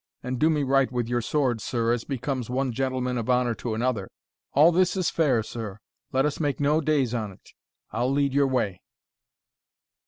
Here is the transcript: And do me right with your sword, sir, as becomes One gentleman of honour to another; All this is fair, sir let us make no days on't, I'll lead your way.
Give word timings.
And 0.23 0.39
do 0.39 0.49
me 0.49 0.63
right 0.63 0.91
with 0.91 1.07
your 1.07 1.21
sword, 1.21 1.61
sir, 1.61 1.91
as 1.93 2.05
becomes 2.05 2.49
One 2.49 2.71
gentleman 2.71 3.19
of 3.19 3.29
honour 3.29 3.53
to 3.53 3.75
another; 3.75 4.09
All 4.53 4.71
this 4.71 4.97
is 4.97 5.11
fair, 5.11 5.43
sir 5.43 5.77
let 6.11 6.25
us 6.25 6.39
make 6.39 6.59
no 6.59 6.81
days 6.81 7.13
on't, 7.13 7.53
I'll 7.91 8.11
lead 8.11 8.33
your 8.33 8.47
way. 8.47 8.81